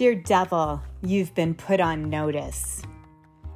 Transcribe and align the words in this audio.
Dear 0.00 0.14
devil, 0.14 0.80
you've 1.02 1.34
been 1.34 1.52
put 1.52 1.78
on 1.78 2.08
notice. 2.08 2.80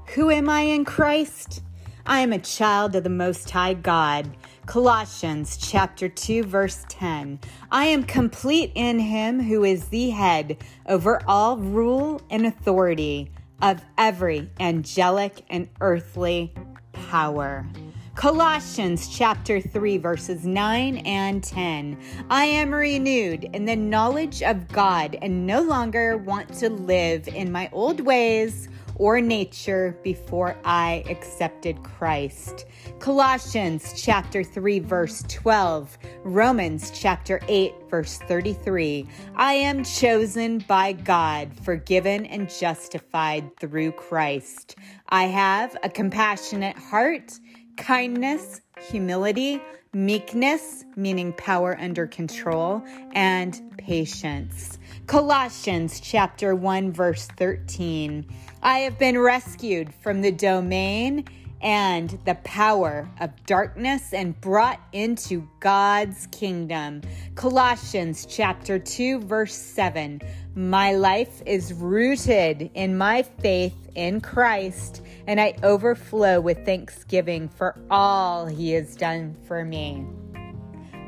Who 0.09 0.31
am 0.31 0.51
I 0.51 0.61
in 0.61 0.85
Christ? 0.85 1.63
I 2.05 2.21
am 2.21 2.35
a 2.35 2.39
child 2.39 2.95
of 2.95 3.03
the 3.03 3.09
Most 3.09 3.49
High 3.49 3.73
God. 3.73 4.37
Colossians 4.67 5.57
chapter 5.57 6.07
2 6.07 6.43
verse 6.43 6.85
10. 6.91 7.41
I 7.73 7.87
am 7.87 8.03
complete 8.03 8.73
in 8.75 8.99
him 8.99 9.41
who 9.41 9.65
is 9.65 9.89
the 9.89 10.11
head 10.11 10.59
over 10.85 11.23
all 11.27 11.57
rule 11.57 12.21
and 12.29 12.45
authority 12.45 13.31
of 13.63 13.83
every 13.97 14.51
angelic 14.61 15.47
and 15.49 15.71
earthly 15.81 16.53
power. 16.93 17.67
Colossians 18.15 19.09
chapter 19.09 19.61
3, 19.61 19.99
verses 19.99 20.47
9 20.47 20.99
and 20.99 21.43
10. 21.43 21.99
I 22.31 22.45
am 22.45 22.73
renewed 22.73 23.45
in 23.53 23.65
the 23.65 23.75
knowledge 23.75 24.41
of 24.41 24.69
God 24.69 25.19
and 25.21 25.45
no 25.45 25.61
longer 25.61 26.17
want 26.17 26.55
to 26.55 26.71
live 26.71 27.27
in 27.27 27.51
my 27.51 27.69
old 27.73 28.01
ways 28.01 28.69
or 28.95 29.21
nature 29.21 29.99
before 30.05 30.57
I 30.65 31.05
accepted 31.11 31.83
Christ. 31.83 32.67
Colossians 33.01 33.93
chapter 34.01 34.45
3 34.45 34.79
verse 34.79 35.25
12, 35.29 35.99
Romans 36.23 36.93
chapter 36.95 37.41
8 37.49 37.75
verse 37.91 38.19
33. 38.19 39.09
I 39.35 39.55
am 39.55 39.83
chosen 39.83 40.59
by 40.69 40.93
God, 40.93 41.51
forgiven 41.63 42.27
and 42.27 42.49
justified 42.49 43.57
through 43.59 43.91
Christ. 43.93 44.77
I 45.09 45.25
have 45.25 45.77
a 45.83 45.89
compassionate 45.89 46.79
heart 46.79 47.41
kindness, 47.77 48.61
humility, 48.91 49.61
meekness, 49.93 50.85
meaning 50.97 51.33
power 51.33 51.77
under 51.81 52.07
control, 52.07 52.83
and 53.13 53.61
patience. 53.79 54.79
Colossians 55.07 56.01
chapter 56.01 56.55
1 56.55 56.93
verse 56.93 57.27
13. 57.37 58.27
I 58.63 58.79
have 58.81 58.99
been 58.99 59.19
rescued 59.19 59.93
from 60.03 60.23
the 60.23 60.33
domain 60.33 61.25
and 61.61 62.19
the 62.27 62.35
power 62.37 63.09
of 63.21 63.31
darkness 63.47 64.13
and 64.13 64.39
brought 64.41 64.81
into 64.93 65.49
God's 65.61 66.27
kingdom. 66.29 67.03
Colossians 67.35 68.27
chapter 68.27 68.79
2 68.79 69.21
verse 69.21 69.55
7. 69.55 70.21
My 70.55 70.93
life 70.93 71.43
is 71.47 71.73
rooted 71.73 72.71
in 72.75 72.99
my 72.99 73.23
faith 73.23 73.84
in 73.95 74.21
Christ 74.21 75.03
and 75.27 75.41
I 75.41 75.55
overflow 75.63 76.41
with 76.41 76.65
thanksgiving 76.65 77.49
for 77.49 77.79
all 77.91 78.47
he 78.47 78.73
has 78.73 78.97
done 78.97 79.37
for 79.47 79.65
me. 79.65 80.07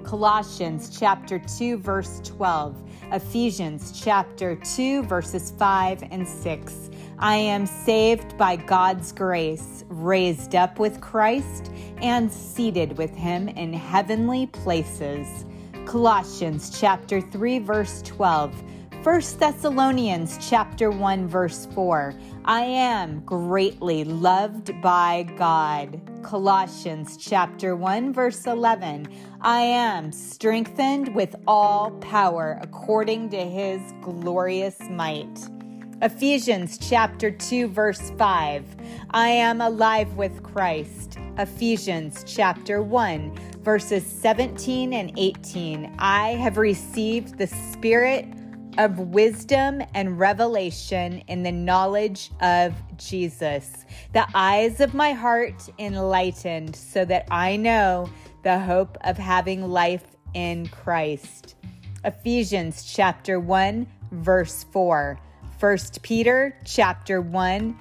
Colossians 0.06 0.96
chapter 0.96 1.40
2 1.58 1.78
verse 1.78 2.20
12, 2.22 2.80
Ephesians 3.10 4.00
chapter 4.00 4.54
2 4.54 5.02
verses 5.02 5.52
5 5.58 6.04
and 6.12 6.26
6. 6.26 6.90
I 7.18 7.34
am 7.34 7.66
saved 7.66 8.38
by 8.38 8.54
God's 8.54 9.10
grace, 9.10 9.84
raised 9.88 10.54
up 10.54 10.78
with 10.78 11.00
Christ, 11.00 11.72
and 12.00 12.32
seated 12.32 12.96
with 12.96 13.16
him 13.16 13.48
in 13.48 13.72
heavenly 13.72 14.46
places. 14.46 15.26
Colossians 15.86 16.78
chapter 16.78 17.20
3 17.20 17.58
verse 17.58 18.00
12. 18.02 18.62
1 19.06 19.20
Thessalonians 19.38 20.36
chapter 20.50 20.90
1 20.90 21.28
verse 21.28 21.68
4. 21.76 22.12
I 22.44 22.62
am 22.62 23.20
greatly 23.20 24.02
loved 24.02 24.82
by 24.82 25.32
God. 25.38 26.00
Colossians 26.24 27.16
chapter 27.16 27.76
1 27.76 28.12
verse 28.12 28.48
11. 28.48 29.06
I 29.42 29.60
am 29.60 30.10
strengthened 30.10 31.14
with 31.14 31.36
all 31.46 31.92
power 32.00 32.58
according 32.60 33.28
to 33.28 33.44
his 33.44 33.80
glorious 34.02 34.76
might. 34.90 35.38
Ephesians 36.02 36.76
chapter 36.76 37.30
2 37.30 37.68
verse 37.68 38.10
5. 38.18 38.64
I 39.10 39.28
am 39.28 39.60
alive 39.60 40.14
with 40.14 40.42
Christ. 40.42 41.16
Ephesians 41.38 42.24
chapter 42.26 42.82
1 42.82 43.38
verses 43.62 44.04
17 44.04 44.92
and 44.92 45.12
18. 45.16 45.94
I 46.00 46.30
have 46.30 46.56
received 46.56 47.38
the 47.38 47.46
spirit 47.46 48.26
of 48.78 48.98
wisdom 48.98 49.82
and 49.94 50.18
revelation 50.18 51.22
in 51.28 51.42
the 51.42 51.52
knowledge 51.52 52.30
of 52.40 52.74
Jesus. 52.96 53.84
The 54.12 54.26
eyes 54.34 54.80
of 54.80 54.94
my 54.94 55.12
heart 55.12 55.68
enlightened 55.78 56.76
so 56.76 57.04
that 57.04 57.26
I 57.30 57.56
know 57.56 58.08
the 58.42 58.58
hope 58.58 58.98
of 59.02 59.16
having 59.16 59.68
life 59.68 60.16
in 60.34 60.68
Christ. 60.68 61.54
Ephesians 62.04 62.84
chapter 62.84 63.40
1 63.40 63.86
verse 64.12 64.64
4. 64.72 65.18
1 65.58 65.78
Peter 66.02 66.56
chapter 66.64 67.20
1 67.20 67.78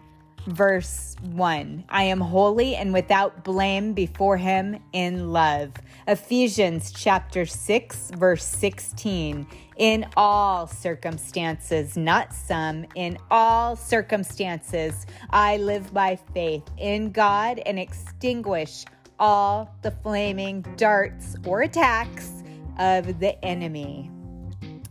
verse 0.47 1.16
1. 1.22 1.85
I 1.89 2.03
am 2.03 2.22
holy 2.22 2.75
and 2.75 2.94
without 2.94 3.44
blame 3.44 3.94
before 3.94 4.38
him 4.38 4.79
in 4.94 5.31
love. 5.31 5.72
Ephesians 6.07 6.91
chapter 6.91 7.45
6 7.45 8.11
verse 8.11 8.44
16. 8.44 9.47
In 9.78 10.07
all 10.16 10.67
circumstances, 10.67 11.97
not 11.97 12.34
some, 12.34 12.85
in 12.95 13.17
all 13.29 13.75
circumstances, 13.75 15.05
I 15.31 15.57
live 15.57 15.94
by 15.94 16.17
faith 16.34 16.63
in 16.78 17.11
God 17.11 17.59
and 17.66 17.78
extinguish 17.78 18.85
all 19.19 19.73
the 19.81 19.91
flaming 19.91 20.61
darts 20.78 21.35
or 21.45 21.61
attacks 21.61 22.44
of 22.79 23.19
the 23.19 23.44
enemy. 23.44 24.11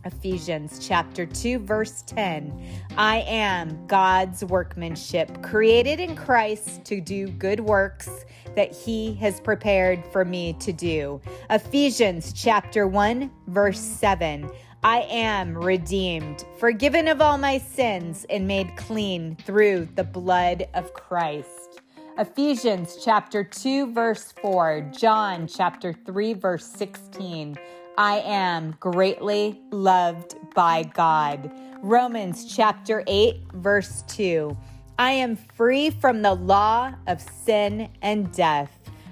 Ephesians 0.05 0.87
chapter 0.87 1.25
2 1.25 1.59
verse 1.59 2.03
10. 2.03 2.63
I 2.95 3.21
am 3.27 3.87
God's 3.87 4.45
workmanship, 4.45 5.41
created 5.41 5.99
in 5.99 6.15
Christ 6.15 6.85
to 6.85 7.01
do 7.01 7.27
good 7.27 7.59
works 7.59 8.09
that 8.55 8.71
he 8.71 9.15
has 9.15 9.39
prepared 9.39 10.05
for 10.11 10.23
me 10.23 10.53
to 10.59 10.71
do. 10.71 11.19
Ephesians 11.49 12.33
chapter 12.33 12.87
1 12.87 13.31
verse 13.47 13.79
7. 13.79 14.47
I 14.83 14.99
am 15.09 15.57
redeemed, 15.57 16.45
forgiven 16.59 17.07
of 17.07 17.19
all 17.19 17.39
my 17.39 17.57
sins 17.57 18.27
and 18.29 18.47
made 18.47 18.77
clean 18.77 19.35
through 19.37 19.89
the 19.95 20.03
blood 20.03 20.67
of 20.75 20.93
Christ. 20.93 21.81
Ephesians 22.19 22.99
chapter 23.03 23.43
2 23.43 23.91
verse 23.91 24.33
4, 24.41 24.91
John 24.95 25.47
chapter 25.47 25.91
3 25.91 26.33
verse 26.33 26.67
16. 26.67 27.57
I 27.97 28.19
am 28.25 28.75
greatly 28.81 29.61
loved 29.71 30.35
by 30.53 30.83
God. 30.83 31.49
Romans 31.81 32.53
chapter 32.53 33.05
8, 33.07 33.37
verse 33.53 34.03
2. 34.09 34.55
I 34.99 35.11
am 35.11 35.37
free 35.37 35.91
from 35.91 36.21
the 36.21 36.33
law 36.33 36.93
of 37.07 37.21
sin 37.21 37.89
and 38.01 38.33
death. 38.33 38.71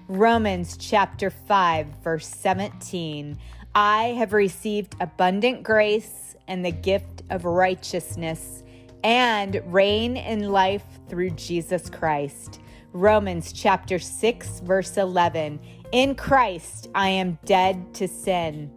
Romans 0.10 0.76
chapter 0.76 1.30
5, 1.30 1.88
verse 2.04 2.28
17. 2.28 3.38
I 3.74 4.04
have 4.18 4.34
received 4.34 4.98
abundant 5.00 5.64
grace 5.64 6.36
and 6.50 6.66
the 6.66 6.72
gift 6.72 7.24
of 7.30 7.46
righteousness 7.46 8.64
and 9.06 9.62
reign 9.66 10.18
in 10.18 10.52
life 10.52 10.84
through 11.08 11.30
Jesus 11.32 11.90
Christ. 11.90 12.60
Romans 12.92 13.54
chapter 13.54 13.98
6, 13.98 14.60
verse 14.60 14.98
11. 14.98 15.60
In 15.94 16.16
Christ, 16.16 16.90
I 16.96 17.10
am 17.10 17.38
dead 17.46 17.94
to 17.94 18.08
sin. 18.08 18.72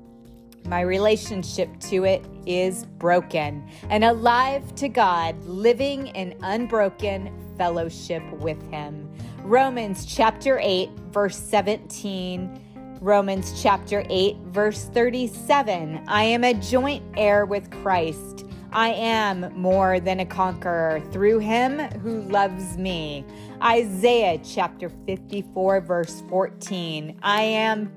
My 0.67 0.83
relationship 0.83 1.71
to 1.89 2.05
it 2.05 2.23
is 2.45 2.85
broken 2.85 3.67
and 3.89 4.05
alive 4.05 4.75
to 4.75 4.91
God, 4.91 5.43
living 5.47 6.09
in 6.09 6.37
unbroken 6.43 7.33
fellowship 7.57 8.23
with 8.33 8.61
Him. 8.71 9.09
Romans 9.45 10.05
chapter 10.05 10.59
8, 10.63 10.91
verse 11.11 11.39
17. 11.39 12.99
Romans 13.01 13.63
chapter 13.63 14.05
8, 14.11 14.37
verse 14.49 14.85
37. 14.93 16.05
I 16.09 16.23
am 16.23 16.45
a 16.45 16.53
joint 16.53 17.03
heir 17.17 17.47
with 17.47 17.71
Christ. 17.83 18.46
I 18.73 18.91
am 18.91 19.53
more 19.59 20.01
than 20.01 20.21
a 20.21 20.27
conqueror 20.27 21.01
through 21.13 21.39
him 21.39 21.79
who 22.01 22.23
loves 22.23 22.77
me. 22.77 23.25
Isaiah 23.63 24.39
chapter 24.45 24.91
54, 25.07 25.81
verse 25.81 26.23
14. 26.29 27.19
I 27.23 27.43
am 27.43 27.93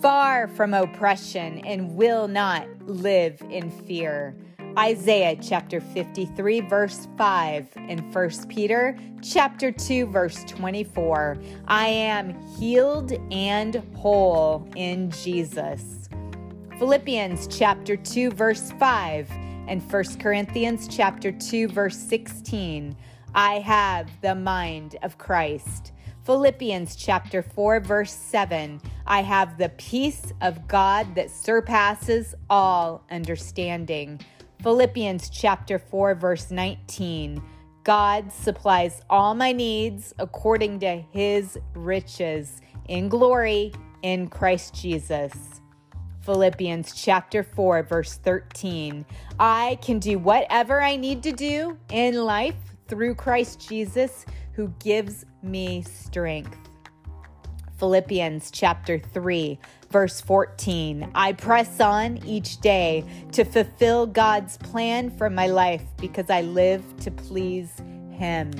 far 0.00 0.48
from 0.48 0.74
oppression 0.74 1.58
and 1.60 1.96
will 1.96 2.28
not 2.28 2.68
live 2.86 3.40
in 3.50 3.70
fear. 3.70 4.36
Isaiah 4.78 5.36
chapter 5.40 5.80
53 5.80 6.60
verse 6.62 7.06
5 7.16 7.68
and 7.76 8.12
1 8.12 8.30
Peter 8.48 8.98
chapter 9.22 9.70
2 9.70 10.06
verse 10.06 10.42
24. 10.44 11.38
I 11.68 11.86
am 11.86 12.34
healed 12.58 13.12
and 13.30 13.76
whole 13.94 14.68
in 14.74 15.10
Jesus. 15.10 16.08
Philippians 16.78 17.46
chapter 17.46 17.96
2 17.96 18.32
verse 18.32 18.72
5 18.72 19.30
and 19.68 19.82
1 19.82 20.04
Corinthians 20.18 20.88
chapter 20.88 21.32
2 21.32 21.68
verse 21.68 21.96
16. 21.96 22.96
I 23.34 23.58
have 23.60 24.08
the 24.20 24.34
mind 24.34 24.96
of 25.02 25.18
Christ. 25.18 25.92
Philippians 26.24 26.96
chapter 26.96 27.42
4 27.42 27.80
verse 27.80 28.12
7 28.12 28.80
I 29.06 29.22
have 29.22 29.58
the 29.58 29.68
peace 29.70 30.32
of 30.40 30.66
God 30.66 31.14
that 31.14 31.30
surpasses 31.30 32.34
all 32.48 33.04
understanding. 33.10 34.20
Philippians 34.62 35.28
chapter 35.28 35.78
4 35.78 36.14
verse 36.14 36.50
19. 36.50 37.42
God 37.84 38.32
supplies 38.32 39.02
all 39.10 39.34
my 39.34 39.52
needs 39.52 40.14
according 40.18 40.80
to 40.80 41.02
his 41.12 41.58
riches 41.74 42.62
in 42.88 43.10
glory 43.10 43.72
in 44.02 44.28
Christ 44.28 44.74
Jesus. 44.74 45.60
Philippians 46.24 46.94
chapter 46.94 47.42
4, 47.42 47.82
verse 47.82 48.14
13. 48.16 49.04
I 49.38 49.78
can 49.82 49.98
do 49.98 50.18
whatever 50.18 50.80
I 50.80 50.96
need 50.96 51.22
to 51.24 51.32
do 51.32 51.78
in 51.90 52.24
life 52.24 52.56
through 52.88 53.14
Christ 53.14 53.68
Jesus 53.68 54.24
who 54.52 54.68
gives 54.78 55.26
me 55.42 55.82
strength. 55.82 56.56
Philippians 57.78 58.50
chapter 58.50 58.98
3, 58.98 59.58
verse 59.90 60.20
14. 60.22 61.10
I 61.14 61.32
press 61.34 61.80
on 61.80 62.18
each 62.24 62.60
day 62.60 63.04
to 63.32 63.44
fulfill 63.44 64.06
God's 64.06 64.56
plan 64.58 65.10
for 65.10 65.28
my 65.28 65.48
life 65.48 65.82
because 65.98 66.30
I 66.30 66.40
live 66.40 66.82
to 67.00 67.10
please 67.10 67.70
Him. 68.12 68.50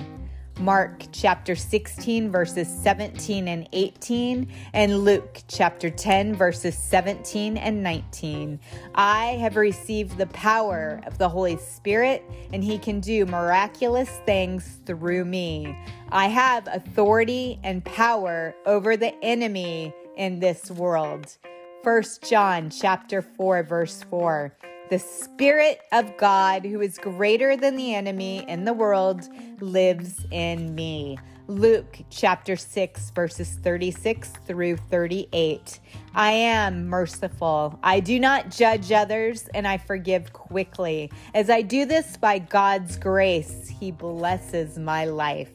Mark 0.61 1.03
chapter 1.11 1.57
16, 1.57 2.31
verses 2.31 2.69
17 2.69 3.49
and 3.49 3.69
18, 3.73 4.47
and 4.73 5.01
Luke 5.01 5.43
chapter 5.49 5.91
10, 5.91 6.37
verses 6.37 6.79
17 6.79 7.57
and 7.57 7.83
19. 7.83 8.61
I 8.95 9.27
have 9.41 9.57
received 9.57 10.17
the 10.17 10.29
power 10.29 11.01
of 11.07 11.19
the 11.19 11.29
Holy 11.29 11.57
Spirit, 11.57 12.23
and 12.53 12.63
He 12.63 12.79
can 12.79 13.01
do 13.01 13.27
miraculous 13.27 14.09
things 14.27 14.79
through 14.87 15.25
me. 15.25 15.77
I 16.11 16.29
have 16.29 16.69
authority 16.69 17.59
and 17.65 17.85
power 17.85 18.55
over 18.65 18.97
the 18.97 19.13
enemy 19.25 19.93
in 20.17 20.39
this 20.39 20.71
world. 20.71 21.37
1 21.83 22.03
John 22.23 22.71
chapter 22.71 23.23
4, 23.23 23.65
verse 23.65 24.05
4. 24.09 24.57
The 24.91 24.99
Spirit 24.99 25.81
of 25.93 26.15
God, 26.19 26.67
who 26.67 26.83
is 26.83 26.99
greater 26.99 27.57
than 27.57 27.77
the 27.77 27.95
enemy 27.95 28.45
in 28.47 28.67
the 28.67 28.75
world, 28.75 29.27
lives 29.61 30.27
in 30.31 30.75
me. 30.75 31.19
Luke 31.49 32.01
chapter 32.11 32.55
6, 32.55 33.11
verses 33.13 33.59
36 33.63 34.29
through 34.47 34.77
38. 34.77 35.81
I 36.15 36.33
am 36.33 36.87
merciful. 36.87 37.79
I 37.83 38.01
do 38.01 38.21
not 38.21 38.51
judge 38.51 38.93
others, 38.93 39.49
and 39.55 39.67
I 39.67 39.79
forgive 39.79 40.35
quickly. 40.35 41.11
As 41.33 41.49
I 41.49 41.63
do 41.63 41.87
this 41.87 42.19
by 42.19 42.39
God's 42.39 42.99
grace, 42.99 43.67
He 43.69 43.91
blesses 43.91 44.79
my 44.79 45.07
life. 45.07 45.51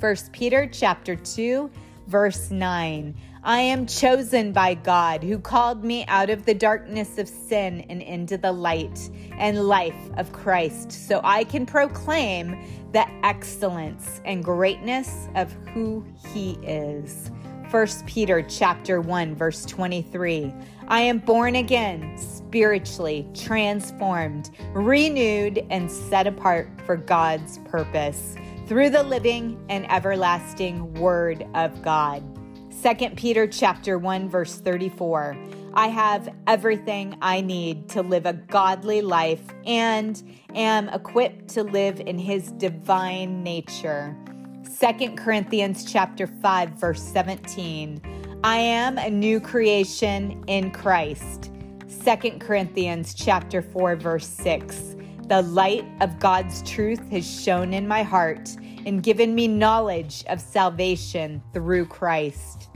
1 0.00 0.16
Peter 0.32 0.66
chapter 0.66 1.14
2, 1.14 1.70
verse 2.08 2.50
9. 2.50 3.14
I 3.46 3.60
am 3.60 3.84
chosen 3.84 4.52
by 4.52 4.72
God 4.72 5.22
who 5.22 5.38
called 5.38 5.84
me 5.84 6.06
out 6.06 6.30
of 6.30 6.46
the 6.46 6.54
darkness 6.54 7.18
of 7.18 7.28
sin 7.28 7.84
and 7.90 8.00
into 8.00 8.38
the 8.38 8.52
light 8.52 9.10
and 9.32 9.68
life 9.68 9.94
of 10.16 10.32
Christ 10.32 10.90
so 10.90 11.20
I 11.22 11.44
can 11.44 11.66
proclaim 11.66 12.56
the 12.92 13.06
excellence 13.22 14.22
and 14.24 14.42
greatness 14.42 15.28
of 15.34 15.52
who 15.74 16.06
he 16.32 16.52
is. 16.62 17.30
1 17.70 17.86
Peter 18.06 18.40
chapter 18.40 19.02
1 19.02 19.34
verse 19.34 19.66
23. 19.66 20.50
I 20.88 21.00
am 21.02 21.18
born 21.18 21.56
again, 21.56 22.16
spiritually 22.16 23.28
transformed, 23.34 24.52
renewed 24.72 25.66
and 25.68 25.92
set 25.92 26.26
apart 26.26 26.70
for 26.86 26.96
God's 26.96 27.58
purpose 27.66 28.36
through 28.66 28.88
the 28.88 29.02
living 29.02 29.62
and 29.68 29.90
everlasting 29.90 30.94
word 30.94 31.46
of 31.54 31.82
God. 31.82 32.33
2 32.82 33.10
Peter 33.10 33.46
chapter 33.46 33.98
1 33.98 34.28
verse 34.28 34.56
34. 34.56 35.36
I 35.74 35.86
have 35.88 36.28
everything 36.46 37.16
I 37.22 37.40
need 37.40 37.88
to 37.90 38.02
live 38.02 38.26
a 38.26 38.32
godly 38.32 39.00
life 39.00 39.42
and 39.64 40.22
am 40.54 40.88
equipped 40.90 41.48
to 41.50 41.62
live 41.62 42.00
in 42.00 42.18
his 42.18 42.52
divine 42.52 43.42
nature. 43.42 44.16
2 44.80 45.14
Corinthians 45.14 45.90
chapter 45.90 46.26
5 46.26 46.70
verse 46.70 47.02
17. 47.02 48.02
I 48.44 48.56
am 48.56 48.98
a 48.98 49.08
new 49.08 49.40
creation 49.40 50.44
in 50.46 50.70
Christ. 50.70 51.50
2 52.04 52.38
Corinthians 52.38 53.14
chapter 53.14 53.62
4 53.62 53.96
verse 53.96 54.26
6. 54.26 54.93
The 55.26 55.40
light 55.40 55.86
of 56.02 56.20
God's 56.20 56.60
truth 56.70 57.10
has 57.10 57.24
shone 57.24 57.72
in 57.72 57.88
my 57.88 58.02
heart 58.02 58.54
and 58.84 59.02
given 59.02 59.34
me 59.34 59.48
knowledge 59.48 60.22
of 60.28 60.38
salvation 60.38 61.42
through 61.54 61.86
Christ. 61.86 62.68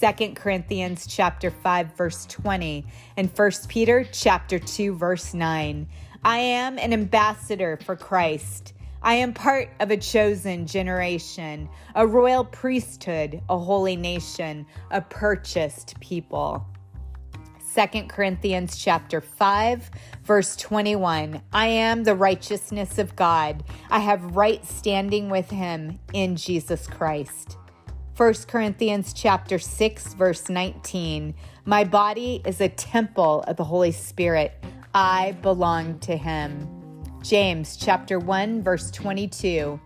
2 0.00 0.32
Corinthians 0.32 1.06
chapter 1.06 1.50
5 1.50 1.94
verse 1.94 2.24
20 2.26 2.86
and 3.18 3.28
1 3.28 3.50
Peter 3.68 4.08
chapter 4.10 4.58
2 4.58 4.94
verse 4.94 5.34
9. 5.34 5.86
I 6.24 6.38
am 6.38 6.78
an 6.78 6.94
ambassador 6.94 7.78
for 7.84 7.94
Christ. 7.94 8.72
I 9.02 9.16
am 9.16 9.34
part 9.34 9.68
of 9.78 9.90
a 9.90 9.98
chosen 9.98 10.66
generation, 10.66 11.68
a 11.94 12.06
royal 12.06 12.46
priesthood, 12.46 13.42
a 13.50 13.58
holy 13.58 13.96
nation, 13.96 14.64
a 14.90 15.02
purchased 15.02 16.00
people. 16.00 16.66
2 17.76 18.04
Corinthians 18.04 18.78
chapter 18.78 19.20
5 19.20 19.90
verse 20.24 20.56
21 20.56 21.42
I 21.52 21.66
am 21.66 22.04
the 22.04 22.14
righteousness 22.14 22.98
of 22.98 23.14
God. 23.14 23.64
I 23.90 23.98
have 23.98 24.34
right 24.34 24.64
standing 24.64 25.28
with 25.28 25.50
him 25.50 25.98
in 26.14 26.36
Jesus 26.36 26.86
Christ. 26.86 27.58
1 28.16 28.32
Corinthians 28.48 29.12
chapter 29.12 29.58
6 29.58 30.14
verse 30.14 30.48
19 30.48 31.34
My 31.66 31.84
body 31.84 32.40
is 32.46 32.62
a 32.62 32.70
temple 32.70 33.42
of 33.42 33.56
the 33.56 33.64
Holy 33.64 33.92
Spirit. 33.92 34.54
I 34.94 35.32
belong 35.42 35.98
to 35.98 36.16
him. 36.16 36.66
James 37.20 37.76
chapter 37.76 38.18
1 38.18 38.62
verse 38.62 38.90
22 38.90 39.78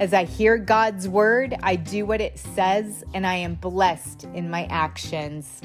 As 0.00 0.14
I 0.14 0.24
hear 0.24 0.56
God's 0.56 1.10
word 1.10 1.56
I 1.62 1.76
do 1.76 2.06
what 2.06 2.22
it 2.22 2.38
says 2.38 3.04
and 3.12 3.26
I 3.26 3.34
am 3.34 3.56
blessed 3.56 4.24
in 4.32 4.48
my 4.48 4.64
actions 4.70 5.60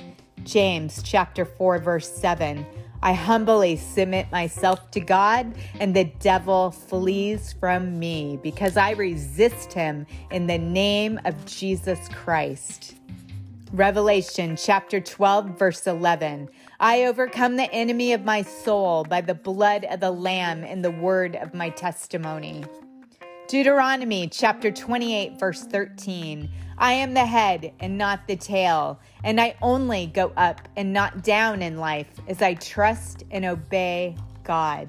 James 0.49 1.03
chapter 1.03 1.45
4 1.45 1.77
verse 1.77 2.09
7 2.09 2.65
I 3.03 3.13
humbly 3.13 3.77
submit 3.77 4.29
myself 4.29 4.91
to 4.91 4.99
God, 4.99 5.55
and 5.79 5.95
the 5.95 6.11
devil 6.19 6.71
flees 6.71 7.53
from 7.57 7.97
me 7.97 8.37
because 8.43 8.75
I 8.75 8.91
resist 8.91 9.71
him 9.71 10.05
in 10.31 10.47
the 10.47 10.57
name 10.57 11.17
of 11.23 11.45
Jesus 11.45 12.09
Christ. 12.09 12.95
Revelation 13.71 14.57
chapter 14.57 14.99
12, 14.99 15.57
verse 15.57 15.87
11. 15.87 16.49
I 16.81 17.05
overcome 17.05 17.55
the 17.55 17.71
enemy 17.71 18.11
of 18.11 18.25
my 18.25 18.41
soul 18.41 19.05
by 19.05 19.21
the 19.21 19.35
blood 19.35 19.85
of 19.85 20.01
the 20.01 20.11
Lamb 20.11 20.65
and 20.65 20.83
the 20.83 20.91
word 20.91 21.37
of 21.37 21.53
my 21.53 21.69
testimony. 21.69 22.65
Deuteronomy 23.49 24.27
chapter 24.27 24.69
28, 24.69 25.39
verse 25.39 25.63
13. 25.63 26.51
I 26.77 26.93
am 26.93 27.15
the 27.15 27.25
head 27.25 27.73
and 27.79 27.97
not 27.97 28.27
the 28.27 28.35
tail, 28.35 28.99
and 29.23 29.41
I 29.41 29.55
only 29.59 30.05
go 30.05 30.31
up 30.37 30.69
and 30.77 30.93
not 30.93 31.23
down 31.23 31.63
in 31.63 31.79
life 31.79 32.11
as 32.27 32.43
I 32.43 32.53
trust 32.53 33.23
and 33.31 33.45
obey 33.45 34.15
God. 34.43 34.87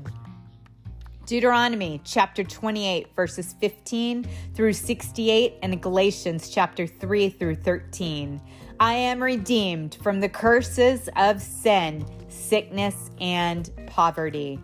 Deuteronomy 1.25 2.02
chapter 2.05 2.45
28, 2.45 3.17
verses 3.17 3.55
15 3.62 4.26
through 4.52 4.75
68, 4.75 5.55
and 5.62 5.81
Galatians 5.81 6.50
chapter 6.50 6.87
3 6.87 7.31
through 7.31 7.57
13. 7.57 8.43
I 8.79 8.93
am 8.93 9.23
redeemed 9.23 9.97
from 10.02 10.21
the 10.21 10.29
curses 10.29 11.09
of 11.17 11.40
sin, 11.40 12.05
sickness, 12.29 13.11
and 13.23 13.71
poverty. 13.87 14.61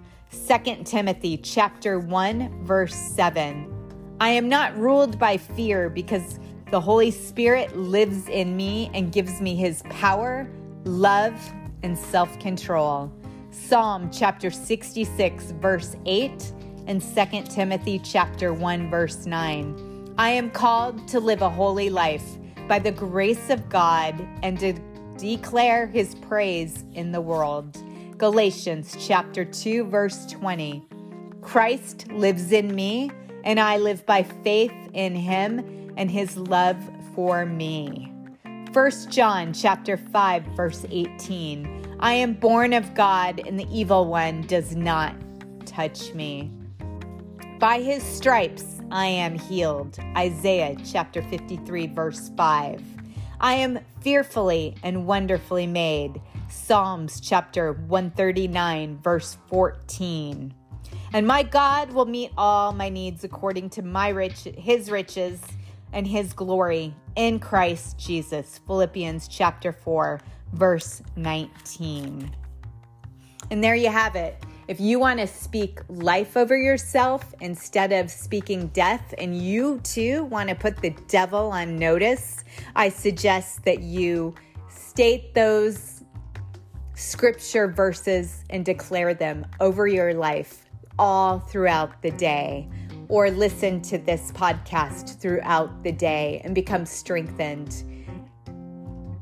2 0.47 0.85
Timothy 0.85 1.39
chapter 1.39 1.99
1, 1.99 2.63
verse 2.67 2.95
7. 2.95 3.76
I 4.19 4.31
am 4.31 4.49
not 4.49 4.75
ruled 4.79 5.19
by 5.19 5.37
fear 5.37 5.91
because 5.91 6.41
the 6.71 6.81
Holy 6.81 7.11
Spirit 7.11 7.77
lives 7.77 8.29
in 8.29 8.57
me 8.57 8.91
and 8.95 9.13
gives 9.13 9.43
me 9.43 9.55
his 9.55 9.83
power, 9.91 10.49
love, 10.85 11.35
and 11.83 11.99
self 11.99 12.39
control. 12.39 13.13
Psalm 13.51 14.11
chapter 14.11 14.51
66, 14.51 15.51
verse 15.61 15.97
8, 16.07 16.53
and 16.87 17.03
2 17.03 17.43
Timothy 17.51 17.99
chapter 17.99 18.55
1, 18.55 18.89
verse 18.89 19.27
9. 19.27 20.15
I 20.17 20.31
am 20.31 20.51
called 20.51 21.07
to 21.09 21.21
live 21.21 21.43
a 21.43 21.51
holy 21.51 21.91
life 21.91 22.25
by 22.69 22.79
the 22.79 22.93
grace 22.93 23.51
of 23.51 23.69
God 23.69 24.27
and 24.43 24.59
to 24.61 24.73
declare 25.19 25.89
his 25.89 26.15
praise 26.15 26.85
in 26.95 27.13
the 27.13 27.21
world. 27.21 27.77
Galatians 28.17 28.97
chapter 28.99 29.45
2, 29.45 29.85
verse 29.85 30.25
20. 30.25 30.83
Christ 31.43 32.11
lives 32.11 32.51
in 32.53 32.75
me, 32.75 33.11
and 33.47 33.61
I 33.61 33.79
live 33.79 34.05
by 34.05 34.25
faith 34.25 34.75
in 34.93 35.15
him 35.15 35.95
and 35.97 36.11
his 36.11 36.37
love 36.37 36.77
for 37.15 37.47
me. 37.47 38.13
1 38.73 38.91
John 39.09 39.55
chapter 39.55 39.97
5 39.97 40.43
verse 40.57 40.85
18. 40.91 41.97
I 42.01 42.13
am 42.13 42.35
born 42.35 42.73
of 42.73 42.93
God 42.95 43.41
and 43.47 43.59
the 43.59 43.69
evil 43.71 44.07
one 44.07 44.43
does 44.43 44.75
not 44.75 45.15
touch 45.65 46.13
me. 46.13 46.51
By 47.61 47.81
his 47.81 48.03
stripes 48.03 48.81
I 48.91 49.07
am 49.07 49.39
healed. 49.39 49.97
Isaiah 50.17 50.77
chapter 50.85 51.23
53 51.23 51.87
verse 51.87 52.33
5. 52.37 52.83
I 53.41 53.55
am 53.55 53.79
fearfully 54.01 54.75
and 54.83 55.07
wonderfully 55.07 55.69
made. 55.69 56.21
Psalms 56.49 57.21
chapter 57.21 57.75
139, 57.75 58.99
verse 58.99 59.39
14. 59.49 60.53
And 61.13 61.27
my 61.27 61.43
God 61.43 61.93
will 61.93 62.07
meet 62.07 62.33
all 62.37 62.73
my 62.73 62.89
needs 62.89 63.25
according 63.25 63.71
to 63.71 63.83
my 63.83 64.09
rich 64.09 64.45
his 64.57 64.91
riches 64.91 65.41
and 65.93 66.07
his 66.07 66.33
glory 66.33 66.95
in 67.15 67.39
Christ 67.39 67.99
Jesus. 67.99 68.61
Philippians 68.67 69.29
chapter 69.29 69.73
4, 69.73 70.21
verse 70.53 71.03
19. 71.17 72.35
And 73.51 73.65
there 73.65 73.75
you 73.75 73.91
have 73.91 74.17
it. 74.17 74.43
If 74.69 74.81
you 74.81 74.99
want 74.99 75.21
to 75.21 75.29
speak 75.29 75.79
life 75.89 76.37
over 76.37 76.57
yourself 76.57 77.33
instead 77.41 77.93
of 77.93 78.11
speaking 78.11 78.67
death, 78.69 79.15
and 79.17 79.41
you 79.41 79.79
too 79.85 80.25
want 80.25 80.49
to 80.49 80.57
put 80.57 80.79
the 80.79 80.91
devil 81.07 81.53
on 81.53 81.79
notice, 81.79 82.43
I 82.75 82.89
suggest 82.89 83.65
that 83.65 83.81
you 83.81 84.35
state 84.69 85.35
those 85.35 86.03
scripture 86.95 87.69
verses 87.69 88.43
and 88.51 88.65
declare 88.65 89.15
them 89.15 89.47
over 89.61 89.87
your 89.87 90.15
life 90.15 90.66
all 90.99 91.39
throughout 91.39 92.03
the 92.03 92.11
day. 92.11 92.69
Or 93.09 93.31
listen 93.31 93.81
to 93.83 93.99
this 93.99 94.33
podcast 94.33 95.21
throughout 95.21 95.85
the 95.85 95.93
day 95.93 96.41
and 96.45 96.55
become 96.55 96.85
strengthened. 96.85 97.85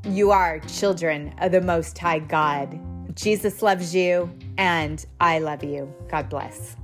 You 0.07 0.31
are 0.31 0.61
children 0.61 1.35
of 1.39 1.53
the 1.53 1.61
Most 1.61 1.99
High 1.99 2.21
God. 2.21 2.81
Jesus 3.15 3.63
loves 3.63 3.95
you, 3.95 4.31
and 4.59 5.05
I 5.21 5.39
love 5.39 5.63
you. 5.63 5.93
God 6.09 6.29
bless. 6.29 6.77